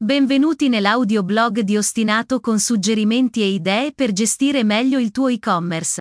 Benvenuti 0.00 0.68
nell'audioblog 0.68 1.58
di 1.62 1.76
Ostinato 1.76 2.38
con 2.38 2.60
suggerimenti 2.60 3.40
e 3.40 3.48
idee 3.48 3.92
per 3.92 4.12
gestire 4.12 4.62
meglio 4.62 5.00
il 5.00 5.10
tuo 5.10 5.26
e-commerce. 5.26 6.00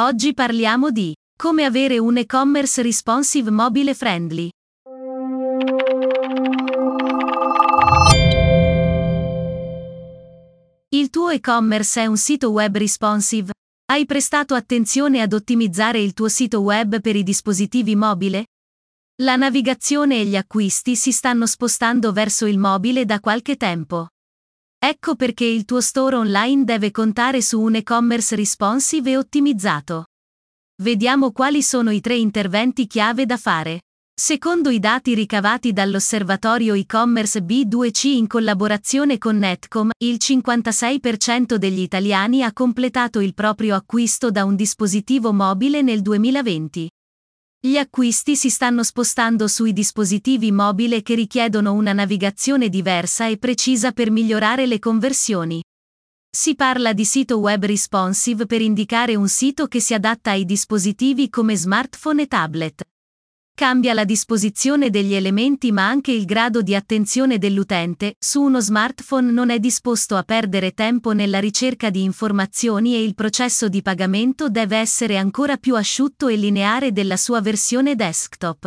Oggi 0.00 0.34
parliamo 0.34 0.90
di 0.90 1.14
come 1.38 1.62
avere 1.62 1.98
un 1.98 2.16
e-commerce 2.16 2.82
responsive 2.82 3.52
mobile 3.52 3.94
friendly. 3.94 4.48
Il 10.88 11.10
tuo 11.10 11.28
e-commerce 11.28 12.02
è 12.02 12.06
un 12.06 12.16
sito 12.16 12.50
web 12.50 12.76
responsive? 12.76 13.52
Hai 13.84 14.04
prestato 14.04 14.56
attenzione 14.56 15.20
ad 15.20 15.32
ottimizzare 15.32 16.00
il 16.00 16.12
tuo 16.12 16.26
sito 16.26 16.60
web 16.60 17.00
per 17.00 17.14
i 17.14 17.22
dispositivi 17.22 17.94
mobile? 17.94 18.46
La 19.22 19.36
navigazione 19.36 20.18
e 20.18 20.24
gli 20.24 20.34
acquisti 20.34 20.96
si 20.96 21.12
stanno 21.12 21.46
spostando 21.46 22.10
verso 22.10 22.44
il 22.44 22.58
mobile 22.58 23.04
da 23.04 23.20
qualche 23.20 23.56
tempo. 23.56 24.08
Ecco 24.76 25.14
perché 25.14 25.44
il 25.44 25.64
tuo 25.64 25.80
store 25.80 26.16
online 26.16 26.64
deve 26.64 26.90
contare 26.90 27.40
su 27.40 27.60
un 27.60 27.76
e-commerce 27.76 28.34
responsive 28.34 29.12
e 29.12 29.16
ottimizzato. 29.16 30.06
Vediamo 30.82 31.30
quali 31.30 31.62
sono 31.62 31.92
i 31.92 32.00
tre 32.00 32.16
interventi 32.16 32.88
chiave 32.88 33.24
da 33.24 33.36
fare. 33.36 33.82
Secondo 34.12 34.70
i 34.70 34.80
dati 34.80 35.14
ricavati 35.14 35.72
dall'osservatorio 35.72 36.74
e-commerce 36.74 37.42
B2C 37.42 38.08
in 38.08 38.26
collaborazione 38.26 39.18
con 39.18 39.38
Netcom, 39.38 39.90
il 39.98 40.16
56% 40.20 41.54
degli 41.54 41.80
italiani 41.80 42.42
ha 42.42 42.52
completato 42.52 43.20
il 43.20 43.34
proprio 43.34 43.76
acquisto 43.76 44.32
da 44.32 44.44
un 44.44 44.56
dispositivo 44.56 45.32
mobile 45.32 45.80
nel 45.80 46.02
2020. 46.02 46.90
Gli 47.64 47.76
acquisti 47.76 48.34
si 48.34 48.50
stanno 48.50 48.82
spostando 48.82 49.46
sui 49.46 49.72
dispositivi 49.72 50.50
mobili 50.50 51.00
che 51.00 51.14
richiedono 51.14 51.74
una 51.74 51.92
navigazione 51.92 52.68
diversa 52.68 53.28
e 53.28 53.38
precisa 53.38 53.92
per 53.92 54.10
migliorare 54.10 54.66
le 54.66 54.80
conversioni. 54.80 55.62
Si 56.28 56.56
parla 56.56 56.92
di 56.92 57.04
sito 57.04 57.38
web 57.38 57.64
responsive 57.64 58.46
per 58.46 58.62
indicare 58.62 59.14
un 59.14 59.28
sito 59.28 59.68
che 59.68 59.78
si 59.78 59.94
adatta 59.94 60.32
ai 60.32 60.44
dispositivi 60.44 61.30
come 61.30 61.56
smartphone 61.56 62.22
e 62.22 62.26
tablet. 62.26 62.82
Cambia 63.54 63.92
la 63.92 64.04
disposizione 64.04 64.88
degli 64.88 65.12
elementi 65.12 65.72
ma 65.72 65.86
anche 65.86 66.10
il 66.10 66.24
grado 66.24 66.62
di 66.62 66.74
attenzione 66.74 67.36
dell'utente, 67.36 68.16
su 68.18 68.40
uno 68.40 68.60
smartphone 68.60 69.30
non 69.30 69.50
è 69.50 69.58
disposto 69.58 70.16
a 70.16 70.22
perdere 70.22 70.72
tempo 70.72 71.12
nella 71.12 71.38
ricerca 71.38 71.90
di 71.90 72.02
informazioni 72.02 72.94
e 72.94 73.04
il 73.04 73.14
processo 73.14 73.68
di 73.68 73.82
pagamento 73.82 74.48
deve 74.48 74.78
essere 74.78 75.18
ancora 75.18 75.58
più 75.58 75.76
asciutto 75.76 76.28
e 76.28 76.36
lineare 76.36 76.92
della 76.92 77.18
sua 77.18 77.42
versione 77.42 77.94
desktop. 77.94 78.64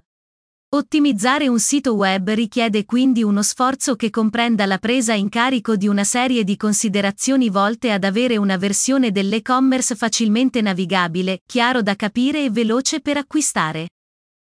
Ottimizzare 0.76 1.48
un 1.48 1.60
sito 1.60 1.96
web 1.96 2.30
richiede 2.32 2.86
quindi 2.86 3.24
uno 3.24 3.42
sforzo 3.42 3.96
che 3.96 4.10
comprenda 4.10 4.66
la 4.66 4.78
presa 4.78 5.14
in 5.14 5.30
carico 5.30 5.76
di 5.76 5.88
una 5.88 6.04
serie 6.04 6.44
di 6.44 6.58
considerazioni 6.58 7.50
volte 7.50 7.92
ad 7.92 8.04
avere 8.04 8.38
una 8.38 8.58
versione 8.58 9.12
dell'e-commerce 9.12 9.96
facilmente 9.96 10.62
navigabile, 10.62 11.42
chiaro 11.46 11.82
da 11.82 11.96
capire 11.96 12.44
e 12.44 12.50
veloce 12.50 13.02
per 13.02 13.18
acquistare. 13.18 13.88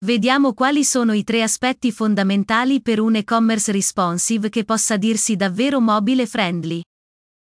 Vediamo 0.05 0.53
quali 0.53 0.83
sono 0.83 1.13
i 1.13 1.23
tre 1.23 1.41
aspetti 1.41 1.91
fondamentali 1.91 2.83
per 2.83 2.99
un 2.99 3.15
e-commerce 3.15 3.71
responsive 3.71 4.49
che 4.49 4.63
possa 4.63 4.95
dirsi 4.95 5.35
davvero 5.35 5.81
mobile 5.81 6.27
friendly. 6.27 6.83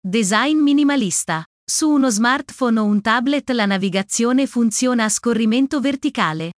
Design 0.01 0.59
minimalista. 0.59 1.45
Su 1.69 1.91
uno 1.91 2.09
smartphone 2.09 2.79
o 2.79 2.85
un 2.85 3.01
tablet 3.01 3.51
la 3.51 3.67
navigazione 3.67 4.47
funziona 4.47 5.03
a 5.03 5.09
scorrimento 5.09 5.81
verticale. 5.81 6.53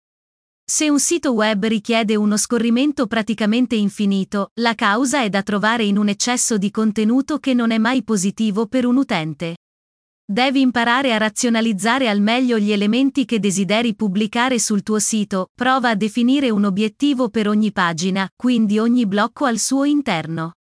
Se 0.63 0.87
un 0.87 0.99
sito 0.99 1.31
web 1.31 1.65
richiede 1.65 2.15
uno 2.15 2.37
scorrimento 2.37 3.07
praticamente 3.07 3.73
infinito, 3.73 4.51
la 4.61 4.75
causa 4.75 5.23
è 5.23 5.29
da 5.29 5.41
trovare 5.41 5.85
in 5.85 5.97
un 5.97 6.09
eccesso 6.09 6.59
di 6.59 6.69
contenuto 6.69 7.39
che 7.39 7.55
non 7.55 7.71
è 7.71 7.79
mai 7.79 8.03
positivo 8.03 8.67
per 8.67 8.85
un 8.85 8.97
utente. 8.97 9.55
Devi 10.31 10.61
imparare 10.61 11.11
a 11.11 11.17
razionalizzare 11.17 12.07
al 12.07 12.21
meglio 12.21 12.59
gli 12.59 12.71
elementi 12.71 13.25
che 13.25 13.39
desideri 13.39 13.95
pubblicare 13.95 14.59
sul 14.59 14.83
tuo 14.83 14.99
sito, 14.99 15.49
prova 15.55 15.89
a 15.89 15.95
definire 15.95 16.51
un 16.51 16.65
obiettivo 16.65 17.29
per 17.29 17.47
ogni 17.47 17.71
pagina, 17.71 18.29
quindi 18.35 18.77
ogni 18.77 19.07
blocco 19.07 19.45
al 19.45 19.57
suo 19.57 19.85
interno. 19.85 20.57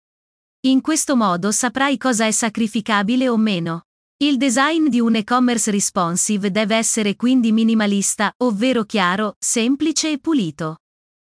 In 0.67 0.79
questo 0.79 1.17
modo 1.17 1.51
saprai 1.51 1.97
cosa 1.97 2.25
è 2.25 2.31
sacrificabile 2.31 3.27
o 3.27 3.35
meno. 3.35 3.87
Il 4.23 4.37
design 4.37 4.87
di 4.87 5.01
un 5.01 5.15
e-commerce 5.15 5.69
responsive 5.69 6.49
deve 6.49 6.77
essere 6.77 7.17
quindi 7.17 7.51
minimalista, 7.51 8.31
ovvero 8.37 8.85
chiaro, 8.85 9.35
semplice 9.37 10.11
e 10.11 10.19
pulito. 10.19 10.77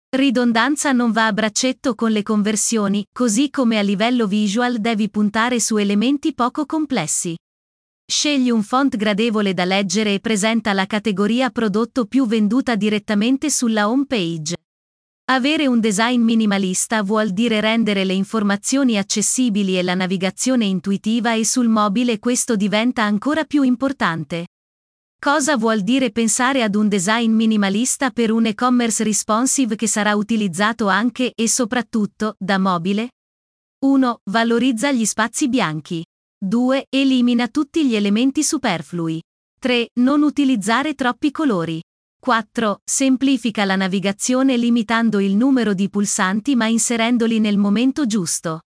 Ridondanza 0.09 0.93
non 0.93 1.13
va 1.13 1.27
a 1.27 1.35
braccetto 1.35 1.95
con 1.95 2.11
le 2.13 2.23
conversioni, 2.23 3.05
così 3.13 3.51
come 3.51 3.77
a 3.77 3.83
livello 3.83 4.27
visual 4.27 4.79
devi 4.79 5.11
puntare 5.11 5.61
su 5.61 5.77
elementi 5.77 6.33
poco 6.33 6.65
complessi. 6.65 7.37
Scegli 8.05 8.51
un 8.51 8.63
font 8.63 8.97
gradevole 8.97 9.55
da 9.55 9.65
leggere 9.65 10.15
e 10.15 10.21
presenta 10.21 10.73
la 10.73 10.87
categoria 10.87 11.51
prodotto 11.51 12.07
più 12.07 12.27
venduta 12.27 12.75
direttamente 12.75 13.51
sulla 13.51 13.89
home 13.89 14.07
page. 14.07 14.57
Avere 15.31 15.67
un 15.67 15.81
design 15.81 16.21
minimalista 16.21 17.03
vuol 17.03 17.31
dire 17.31 17.61
rendere 17.61 18.05
le 18.05 18.13
informazioni 18.13 18.99
accessibili 18.99 19.79
e 19.79 19.83
la 19.83 19.95
navigazione 19.95 20.65
intuitiva 20.67 21.35
e 21.35 21.45
sul 21.45 21.69
mobile 21.69 22.19
questo 22.19 22.57
diventa 22.57 23.03
ancora 23.03 23.45
più 23.45 23.63
importante. 23.63 24.49
Cosa 25.19 25.57
vuol 25.57 25.83
dire 25.83 26.11
pensare 26.11 26.65
ad 26.65 26.75
un 26.75 26.89
design 26.89 27.33
minimalista 27.33 28.11
per 28.11 28.33
un 28.33 28.47
e-commerce 28.47 29.05
responsive 29.05 29.77
che 29.77 29.87
sarà 29.87 30.17
utilizzato 30.17 30.89
anche 30.89 31.33
e 31.35 31.49
soprattutto 31.49 32.35
da 32.39 32.59
mobile? 32.59 33.11
1. 33.85 34.19
Valorizza 34.31 34.91
gli 34.91 35.05
spazi 35.05 35.49
bianchi. 35.49 36.05
2. 36.45 36.87
Elimina 36.89 37.47
tutti 37.47 37.87
gli 37.87 37.95
elementi 37.95 38.43
superflui. 38.43 39.23
3. 39.61 39.91
Non 40.01 40.23
utilizzare 40.23 40.95
troppi 40.95 41.31
colori. 41.31 41.81
4. 42.21 42.81
Semplifica 42.85 43.65
la 43.65 43.77
navigazione 43.77 44.57
limitando 44.57 45.21
il 45.21 45.37
numero 45.37 45.73
di 45.73 45.89
pulsanti 45.89 46.57
ma 46.57 46.67
inserendoli 46.67 47.39
nel 47.39 47.59
momento 47.59 48.07
giusto. 48.07 48.63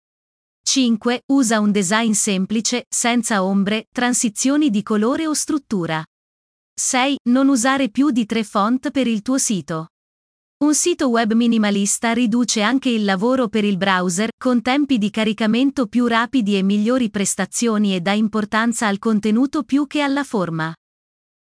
5. 0.64 1.22
Usa 1.32 1.62
un 1.62 1.72
design 1.72 2.12
semplice, 2.12 2.88
senza 2.90 3.42
ombre, 3.42 3.86
transizioni 3.90 4.70
di 4.70 4.84
colore 4.84 5.26
o 5.26 5.34
struttura. 5.34 6.03
6. 6.78 7.20
Non 7.30 7.48
usare 7.48 7.90
più 7.90 8.09
di 8.09 8.26
tre 8.26 8.44
font 8.44 8.92
per 8.92 9.08
il 9.08 9.22
tuo 9.22 9.38
sito. 9.38 9.92
Un 10.62 10.76
sito 10.76 11.10
web 11.10 11.34
minimalista 11.34 12.14
riduce 12.14 12.62
anche 12.62 12.90
il 12.90 13.04
lavoro 13.04 13.48
per 13.48 13.66
il 13.66 13.78
browser, 13.78 14.30
con 14.38 14.62
tempi 14.62 15.00
di 15.00 15.10
caricamento 15.10 15.88
più 15.88 16.06
rapidi 16.06 16.56
e 16.56 16.62
migliori 16.62 17.10
prestazioni 17.10 17.96
e 17.96 18.00
dà 18.00 18.12
importanza 18.12 18.86
al 18.86 19.00
contenuto 19.00 19.64
più 19.64 19.88
che 19.88 20.02
alla 20.02 20.24
forma. 20.24 20.72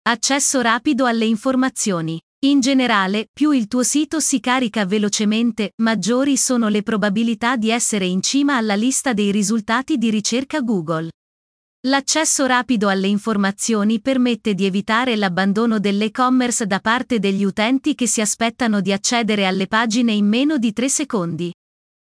Accesso 0.03 0.61
rapido 0.61 1.05
alle 1.05 1.25
informazioni. 1.25 2.17
In 2.45 2.61
generale, 2.61 3.27
più 3.33 3.51
il 3.51 3.67
tuo 3.67 3.83
sito 3.83 4.21
si 4.21 4.39
carica 4.39 4.85
velocemente, 4.85 5.73
maggiori 5.81 6.37
sono 6.37 6.69
le 6.69 6.81
probabilità 6.81 7.57
di 7.57 7.71
essere 7.71 8.05
in 8.05 8.21
cima 8.21 8.55
alla 8.55 8.75
lista 8.75 9.11
dei 9.11 9.31
risultati 9.31 9.97
di 9.97 10.09
ricerca 10.09 10.61
Google. 10.61 11.09
L'accesso 11.83 12.45
rapido 12.45 12.89
alle 12.89 13.07
informazioni 13.07 14.01
permette 14.01 14.53
di 14.53 14.65
evitare 14.65 15.15
l'abbandono 15.15 15.79
dell'e-commerce 15.79 16.67
da 16.67 16.81
parte 16.81 17.19
degli 17.19 17.45
utenti 17.45 17.95
che 17.95 18.05
si 18.05 18.19
aspettano 18.19 18.81
di 18.81 18.91
accedere 18.91 19.45
alle 19.45 19.65
pagine 19.65 20.11
in 20.11 20.27
meno 20.27 20.57
di 20.57 20.73
3 20.73 20.89
secondi. 20.89 21.53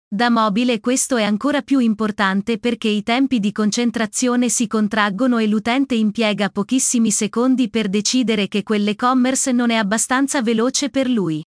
Da 0.09 0.31
mobile 0.31 0.79
questo 0.79 1.17
è 1.17 1.25
ancora 1.25 1.63
più 1.63 1.81
importante 1.81 2.61
perché 2.61 2.87
i 2.87 3.03
tempi 3.03 3.41
di 3.41 3.51
concentrazione 3.51 4.49
si 4.51 4.69
contraggono 4.69 5.39
e 5.39 5.49
l'utente 5.49 5.97
impiega 5.97 6.49
pochissimi 6.49 7.11
secondi 7.11 7.69
per 7.69 7.89
decidere 7.89 8.47
che 8.47 8.63
quell'e-commerce 8.63 9.51
non 9.51 9.71
è 9.71 9.75
abbastanza 9.75 10.43
veloce 10.43 10.91
per 10.91 11.09
lui. 11.09 11.43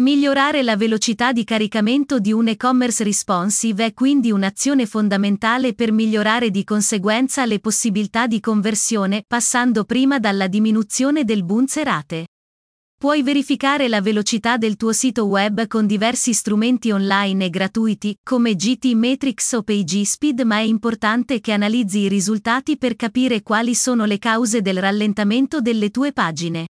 Migliorare 0.00 0.62
la 0.62 0.76
velocità 0.76 1.32
di 1.32 1.42
caricamento 1.42 2.20
di 2.20 2.32
un 2.32 2.46
e-commerce 2.46 3.02
responsive 3.02 3.86
è 3.86 3.94
quindi 3.94 4.30
un'azione 4.30 4.86
fondamentale 4.86 5.74
per 5.74 5.90
migliorare 5.90 6.52
di 6.52 6.62
conseguenza 6.62 7.44
le 7.44 7.58
possibilità 7.58 8.28
di 8.28 8.38
conversione, 8.38 9.24
passando 9.26 9.82
prima 9.82 10.20
dalla 10.20 10.46
diminuzione 10.46 11.24
del 11.24 11.42
bounce 11.42 11.82
rate. 11.82 12.28
Puoi 12.96 13.24
verificare 13.24 13.88
la 13.88 14.00
velocità 14.00 14.56
del 14.56 14.76
tuo 14.76 14.92
sito 14.92 15.26
web 15.26 15.66
con 15.66 15.84
diversi 15.84 16.32
strumenti 16.32 16.92
online 16.92 17.46
e 17.46 17.50
gratuiti, 17.50 18.16
come 18.22 18.54
GT 18.54 18.92
Matrix 18.92 19.52
o 19.54 19.64
PageSpeed, 19.64 20.42
ma 20.42 20.58
è 20.58 20.62
importante 20.62 21.40
che 21.40 21.50
analizzi 21.50 21.98
i 22.02 22.08
risultati 22.08 22.78
per 22.78 22.94
capire 22.94 23.42
quali 23.42 23.74
sono 23.74 24.04
le 24.04 24.18
cause 24.18 24.62
del 24.62 24.78
rallentamento 24.78 25.60
delle 25.60 25.90
tue 25.90 26.12
pagine. 26.12 26.68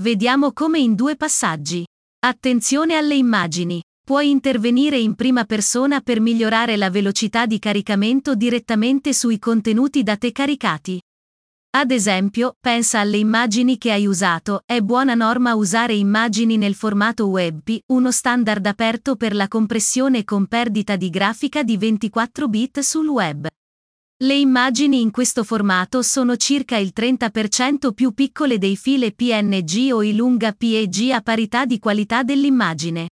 Vediamo 0.00 0.54
come 0.54 0.78
in 0.78 0.94
due 0.94 1.16
passaggi. 1.16 1.84
Attenzione 2.26 2.96
alle 2.96 3.14
immagini. 3.14 3.80
Puoi 4.04 4.30
intervenire 4.30 4.98
in 4.98 5.14
prima 5.14 5.44
persona 5.44 6.00
per 6.00 6.18
migliorare 6.18 6.76
la 6.76 6.90
velocità 6.90 7.46
di 7.46 7.60
caricamento 7.60 8.34
direttamente 8.34 9.12
sui 9.12 9.38
contenuti 9.38 10.02
da 10.02 10.16
te 10.16 10.32
caricati. 10.32 11.00
Ad 11.76 11.92
esempio, 11.92 12.56
pensa 12.58 12.98
alle 12.98 13.18
immagini 13.18 13.78
che 13.78 13.92
hai 13.92 14.06
usato, 14.06 14.62
è 14.66 14.80
buona 14.80 15.14
norma 15.14 15.54
usare 15.54 15.94
immagini 15.94 16.56
nel 16.56 16.74
formato 16.74 17.28
WebP, 17.28 17.82
uno 17.92 18.10
standard 18.10 18.66
aperto 18.66 19.14
per 19.14 19.32
la 19.32 19.46
compressione 19.46 20.24
con 20.24 20.48
perdita 20.48 20.96
di 20.96 21.10
grafica 21.10 21.62
di 21.62 21.76
24 21.76 22.48
bit 22.48 22.80
sul 22.80 23.06
web. 23.06 23.46
Le 24.24 24.32
immagini 24.32 25.02
in 25.02 25.10
questo 25.10 25.44
formato 25.44 26.00
sono 26.00 26.36
circa 26.36 26.78
il 26.78 26.92
30% 26.96 27.92
più 27.92 28.14
piccole 28.14 28.56
dei 28.56 28.74
file 28.74 29.12
PNG 29.12 29.92
o 29.92 30.02
i 30.02 30.16
lunga 30.16 30.52
PEG 30.52 31.10
a 31.10 31.20
parità 31.20 31.66
di 31.66 31.78
qualità 31.78 32.22
dell'immagine. 32.22 33.10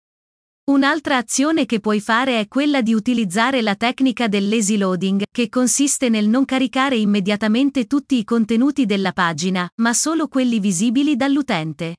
Un'altra 0.71 1.19
azione 1.19 1.67
che 1.67 1.81
puoi 1.81 2.01
fare 2.01 2.41
è 2.41 2.49
quella 2.49 2.81
di 2.81 2.95
utilizzare 2.95 3.61
la 3.61 3.75
tecnica 3.75 4.29
del 4.29 4.49
lazy 4.49 4.79
loading, 4.79 5.25
che 5.31 5.51
consiste 5.51 6.09
nel 6.09 6.27
non 6.27 6.47
caricare 6.47 6.97
immediatamente 6.97 7.87
tutti 7.87 8.17
i 8.17 8.25
contenuti 8.25 8.87
della 8.87 9.13
pagina, 9.13 9.69
ma 9.83 9.93
solo 9.93 10.27
quelli 10.27 10.59
visibili 10.59 11.17
dall'utente. 11.17 11.97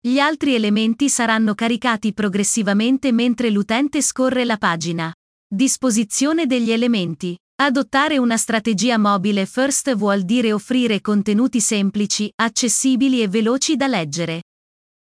Gli 0.00 0.20
altri 0.20 0.54
elementi 0.54 1.08
saranno 1.08 1.56
caricati 1.56 2.12
progressivamente 2.12 3.10
mentre 3.10 3.50
l'utente 3.50 4.00
scorre 4.00 4.44
la 4.44 4.58
pagina. 4.58 5.12
Disposizione 5.44 6.46
degli 6.46 6.70
elementi. 6.70 7.36
Adottare 7.60 8.18
una 8.18 8.36
strategia 8.36 8.98
mobile 8.98 9.44
first 9.44 9.92
vuol 9.96 10.22
dire 10.22 10.52
offrire 10.52 11.00
contenuti 11.00 11.60
semplici, 11.60 12.32
accessibili 12.36 13.20
e 13.20 13.26
veloci 13.26 13.74
da 13.74 13.88
leggere. 13.88 14.44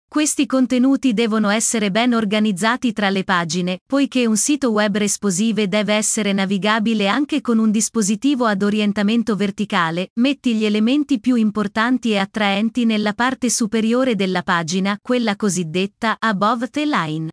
Questi 0.09 0.47
contenuti 0.47 1.15
devono 1.15 1.49
essere 1.49 1.91
ben 1.91 2.15
organizzati 2.15 2.93
tra 2.93 3.11
le 3.11 3.25
pagine, 3.25 3.81
poiché 3.85 4.25
un 4.27 4.37
sito 4.37 4.71
web 4.71 4.97
responsive 4.97 5.67
deve 5.67 5.95
essere 5.95 6.33
navigabile 6.33 7.09
anche 7.09 7.41
con 7.41 7.59
un 7.59 7.73
dispositivo 7.73 8.45
ad 8.45 8.63
orientamento 8.63 9.35
verticale, 9.35 10.11
metti 10.21 10.55
gli 10.55 10.65
elementi 10.65 11.19
più 11.19 11.35
importanti 11.35 12.13
e 12.13 12.19
attraenti 12.19 12.85
nella 12.85 13.15
parte 13.15 13.51
superiore 13.51 14.15
della 14.15 14.45
pagina, 14.45 14.97
quella 15.03 15.35
cosiddetta 15.35 16.19
above 16.21 16.69
the 16.69 16.87
line. 16.87 17.31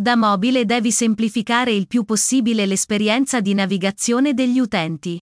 Da 0.00 0.16
mobile 0.16 0.64
devi 0.64 0.92
semplificare 0.92 1.72
il 1.72 1.86
più 1.86 2.04
possibile 2.04 2.64
l'esperienza 2.64 3.42
di 3.42 3.52
navigazione 3.52 4.32
degli 4.32 4.58
utenti. 4.58 5.20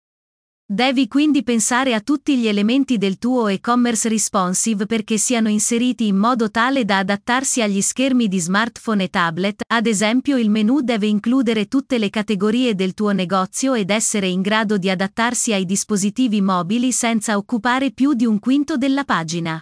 Devi 0.71 1.09
quindi 1.09 1.43
pensare 1.43 1.95
a 1.95 2.03
tutti 2.03 2.37
gli 2.37 2.47
elementi 2.47 2.99
del 2.99 3.17
tuo 3.17 3.49
e-commerce 3.49 4.07
responsive 4.11 4.85
perché 4.85 5.17
siano 5.17 5.49
inseriti 5.49 6.09
in 6.09 6.19
modo 6.19 6.51
tale 6.51 6.85
da 6.85 6.99
adattarsi 6.99 7.63
agli 7.63 7.81
schermi 7.81 8.29
di 8.29 8.39
smartphone 8.39 9.05
e 9.05 9.09
tablet, 9.09 9.63
ad 9.67 9.87
esempio 9.87 10.37
il 10.37 10.51
menu 10.51 10.83
deve 10.83 11.07
includere 11.07 11.69
tutte 11.69 11.97
le 11.97 12.11
categorie 12.11 12.75
del 12.75 12.93
tuo 12.93 13.13
negozio 13.13 13.73
ed 13.73 13.89
essere 13.89 14.29
in 14.29 14.43
grado 14.43 14.77
di 14.77 14.91
adattarsi 14.91 15.55
ai 15.55 15.65
dispositivi 15.65 16.43
mobili 16.43 16.93
senza 16.93 17.39
occupare 17.39 17.93
più 17.93 18.13
di 18.13 18.27
un 18.27 18.39
quinto 18.39 18.77
della 18.77 19.05
pagina. 19.05 19.59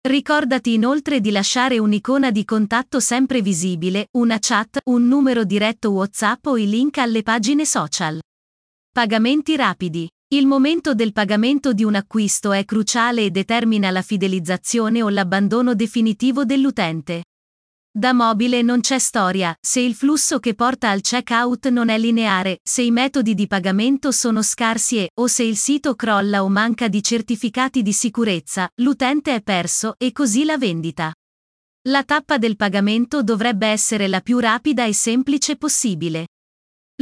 Ricordati 0.00 0.74
inoltre 0.74 1.20
di 1.20 1.32
lasciare 1.32 1.78
un'icona 1.78 2.30
di 2.30 2.44
contatto 2.44 3.00
sempre 3.00 3.42
visibile, 3.42 4.06
una 4.12 4.38
chat, 4.40 4.78
un 4.84 5.08
numero 5.08 5.44
diretto 5.44 5.90
WhatsApp 5.90 6.46
o 6.46 6.56
i 6.56 6.68
link 6.68 6.98
alle 6.98 7.22
pagine 7.22 7.64
social. 7.64 8.20
Pagamenti 8.92 9.56
rapidi. 9.56 10.08
Il 10.28 10.46
momento 10.46 10.94
del 10.94 11.12
pagamento 11.12 11.72
di 11.72 11.82
un 11.82 11.96
acquisto 11.96 12.52
è 12.52 12.64
cruciale 12.64 13.24
e 13.24 13.30
determina 13.30 13.90
la 13.90 14.02
fidelizzazione 14.02 15.02
o 15.02 15.08
l'abbandono 15.08 15.74
definitivo 15.74 16.44
dell'utente. 16.44 17.24
Da 17.98 18.12
mobile 18.12 18.62
non 18.62 18.78
c'è 18.78 19.00
storia, 19.00 19.52
se 19.60 19.80
il 19.80 19.92
flusso 19.92 20.38
che 20.38 20.54
porta 20.54 20.88
al 20.88 21.00
checkout 21.00 21.66
non 21.70 21.88
è 21.88 21.98
lineare, 21.98 22.60
se 22.62 22.82
i 22.82 22.92
metodi 22.92 23.34
di 23.34 23.48
pagamento 23.48 24.12
sono 24.12 24.40
scarsi 24.40 24.98
e, 24.98 25.10
o 25.14 25.26
se 25.26 25.42
il 25.42 25.56
sito 25.56 25.96
crolla 25.96 26.44
o 26.44 26.48
manca 26.48 26.86
di 26.86 27.02
certificati 27.02 27.82
di 27.82 27.92
sicurezza, 27.92 28.70
l'utente 28.76 29.34
è 29.34 29.42
perso 29.42 29.96
e 29.98 30.12
così 30.12 30.44
la 30.44 30.56
vendita. 30.56 31.12
La 31.88 32.04
tappa 32.04 32.38
del 32.38 32.54
pagamento 32.54 33.24
dovrebbe 33.24 33.66
essere 33.66 34.06
la 34.06 34.20
più 34.20 34.38
rapida 34.38 34.84
e 34.84 34.92
semplice 34.92 35.56
possibile. 35.56 36.28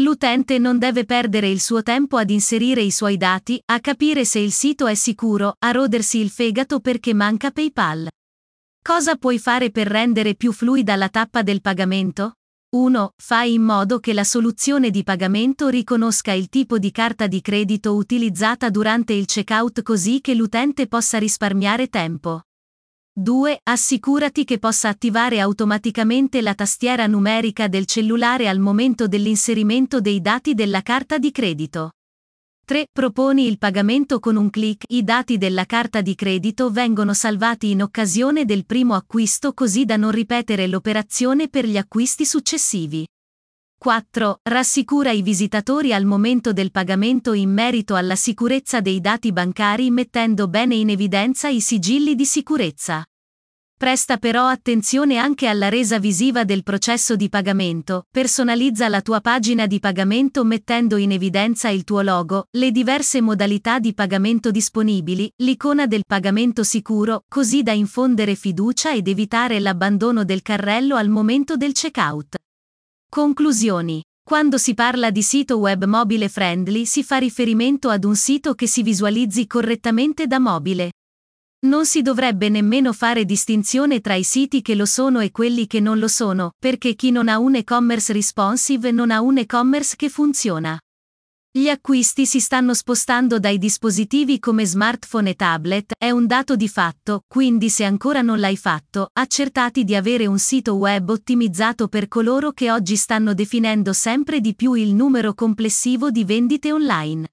L'utente 0.00 0.56
non 0.56 0.78
deve 0.78 1.04
perdere 1.04 1.50
il 1.50 1.60
suo 1.60 1.82
tempo 1.82 2.16
ad 2.16 2.30
inserire 2.30 2.80
i 2.80 2.90
suoi 2.90 3.18
dati, 3.18 3.60
a 3.66 3.80
capire 3.80 4.24
se 4.24 4.38
il 4.38 4.50
sito 4.50 4.86
è 4.86 4.94
sicuro, 4.94 5.56
a 5.58 5.72
rodersi 5.72 6.20
il 6.20 6.30
fegato 6.30 6.80
perché 6.80 7.12
manca 7.12 7.50
PayPal. 7.50 8.08
Cosa 8.86 9.16
puoi 9.16 9.40
fare 9.40 9.72
per 9.72 9.88
rendere 9.88 10.36
più 10.36 10.52
fluida 10.52 10.94
la 10.94 11.08
tappa 11.08 11.42
del 11.42 11.60
pagamento? 11.60 12.34
1. 12.76 13.14
Fai 13.16 13.54
in 13.54 13.62
modo 13.62 13.98
che 13.98 14.12
la 14.12 14.22
soluzione 14.22 14.90
di 14.90 15.02
pagamento 15.02 15.66
riconosca 15.66 16.30
il 16.30 16.48
tipo 16.48 16.78
di 16.78 16.92
carta 16.92 17.26
di 17.26 17.40
credito 17.40 17.96
utilizzata 17.96 18.70
durante 18.70 19.12
il 19.12 19.26
checkout 19.26 19.82
così 19.82 20.20
che 20.20 20.36
l'utente 20.36 20.86
possa 20.86 21.18
risparmiare 21.18 21.88
tempo. 21.88 22.42
2. 23.12 23.58
Assicurati 23.64 24.44
che 24.44 24.60
possa 24.60 24.88
attivare 24.88 25.40
automaticamente 25.40 26.40
la 26.40 26.54
tastiera 26.54 27.08
numerica 27.08 27.66
del 27.66 27.86
cellulare 27.86 28.46
al 28.48 28.60
momento 28.60 29.08
dell'inserimento 29.08 30.00
dei 30.00 30.20
dati 30.20 30.54
della 30.54 30.82
carta 30.82 31.18
di 31.18 31.32
credito. 31.32 31.90
3. 32.68 32.88
Proponi 32.92 33.46
il 33.46 33.58
pagamento 33.58 34.18
con 34.18 34.34
un 34.34 34.50
clic. 34.50 34.82
I 34.88 35.04
dati 35.04 35.38
della 35.38 35.66
carta 35.66 36.00
di 36.00 36.16
credito 36.16 36.68
vengono 36.68 37.14
salvati 37.14 37.70
in 37.70 37.80
occasione 37.80 38.44
del 38.44 38.66
primo 38.66 38.94
acquisto 38.94 39.52
così 39.52 39.84
da 39.84 39.96
non 39.96 40.10
ripetere 40.10 40.66
l'operazione 40.66 41.46
per 41.48 41.64
gli 41.64 41.76
acquisti 41.76 42.26
successivi. 42.26 43.06
4. 43.78 44.40
Rassicura 44.42 45.12
i 45.12 45.22
visitatori 45.22 45.94
al 45.94 46.06
momento 46.06 46.52
del 46.52 46.72
pagamento 46.72 47.34
in 47.34 47.52
merito 47.52 47.94
alla 47.94 48.16
sicurezza 48.16 48.80
dei 48.80 49.00
dati 49.00 49.30
bancari 49.30 49.88
mettendo 49.92 50.48
bene 50.48 50.74
in 50.74 50.90
evidenza 50.90 51.46
i 51.46 51.60
sigilli 51.60 52.16
di 52.16 52.24
sicurezza. 52.24 53.04
Presta 53.78 54.16
però 54.16 54.46
attenzione 54.46 55.18
anche 55.18 55.46
alla 55.48 55.68
resa 55.68 55.98
visiva 55.98 56.44
del 56.44 56.62
processo 56.62 57.14
di 57.14 57.28
pagamento, 57.28 58.06
personalizza 58.10 58.88
la 58.88 59.02
tua 59.02 59.20
pagina 59.20 59.66
di 59.66 59.80
pagamento 59.80 60.44
mettendo 60.46 60.96
in 60.96 61.12
evidenza 61.12 61.68
il 61.68 61.84
tuo 61.84 62.00
logo, 62.00 62.46
le 62.52 62.70
diverse 62.70 63.20
modalità 63.20 63.78
di 63.78 63.92
pagamento 63.92 64.50
disponibili, 64.50 65.30
l'icona 65.42 65.86
del 65.86 66.04
pagamento 66.06 66.64
sicuro, 66.64 67.24
così 67.28 67.62
da 67.62 67.72
infondere 67.72 68.34
fiducia 68.34 68.94
ed 68.94 69.08
evitare 69.08 69.60
l'abbandono 69.60 70.24
del 70.24 70.40
carrello 70.40 70.96
al 70.96 71.10
momento 71.10 71.58
del 71.58 71.72
checkout. 71.72 72.36
Conclusioni. 73.10 74.02
Quando 74.24 74.56
si 74.56 74.72
parla 74.72 75.10
di 75.10 75.22
sito 75.22 75.58
web 75.58 75.84
mobile 75.84 76.30
friendly 76.30 76.86
si 76.86 77.04
fa 77.04 77.18
riferimento 77.18 77.90
ad 77.90 78.04
un 78.04 78.16
sito 78.16 78.54
che 78.54 78.66
si 78.66 78.82
visualizzi 78.82 79.46
correttamente 79.46 80.26
da 80.26 80.38
mobile. 80.38 80.92
Non 81.66 81.84
si 81.84 82.00
dovrebbe 82.00 82.48
nemmeno 82.48 82.92
fare 82.92 83.24
distinzione 83.24 84.00
tra 84.00 84.14
i 84.14 84.22
siti 84.22 84.62
che 84.62 84.76
lo 84.76 84.86
sono 84.86 85.18
e 85.18 85.32
quelli 85.32 85.66
che 85.66 85.80
non 85.80 85.98
lo 85.98 86.06
sono, 86.06 86.52
perché 86.56 86.94
chi 86.94 87.10
non 87.10 87.26
ha 87.28 87.40
un 87.40 87.56
e-commerce 87.56 88.12
responsive 88.12 88.92
non 88.92 89.10
ha 89.10 89.20
un 89.20 89.38
e-commerce 89.38 89.96
che 89.96 90.08
funziona. 90.08 90.78
Gli 91.50 91.68
acquisti 91.68 92.24
si 92.24 92.38
stanno 92.38 92.72
spostando 92.72 93.40
dai 93.40 93.58
dispositivi 93.58 94.38
come 94.38 94.64
smartphone 94.64 95.30
e 95.30 95.34
tablet, 95.34 95.94
è 95.98 96.10
un 96.10 96.26
dato 96.26 96.54
di 96.54 96.68
fatto, 96.68 97.24
quindi 97.26 97.68
se 97.68 97.82
ancora 97.82 98.22
non 98.22 98.38
l'hai 98.38 98.56
fatto, 98.56 99.08
accertati 99.12 99.82
di 99.82 99.96
avere 99.96 100.26
un 100.26 100.38
sito 100.38 100.74
web 100.74 101.08
ottimizzato 101.08 101.88
per 101.88 102.06
coloro 102.06 102.52
che 102.52 102.70
oggi 102.70 102.94
stanno 102.94 103.34
definendo 103.34 103.92
sempre 103.92 104.40
di 104.40 104.54
più 104.54 104.74
il 104.74 104.94
numero 104.94 105.34
complessivo 105.34 106.12
di 106.12 106.22
vendite 106.22 106.70
online. 106.70 107.28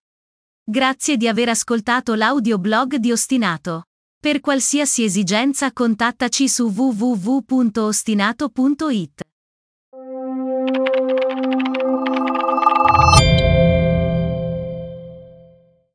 Grazie 0.63 1.18
di 1.18 1.28
aver 1.28 1.50
ascoltato 1.50 2.16
l'audioblog 2.16 2.96
di 2.96 3.12
Ostinato. 3.12 3.84
Per 4.24 4.39
qualsiasi 4.39 5.03
esigenza 5.03 5.74
contattaci 5.74 6.48
su 6.48 6.72
www.ostinato.it. 6.74 9.23